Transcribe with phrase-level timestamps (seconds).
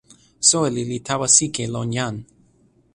[0.49, 2.15] soweli li tawa sike lon jan.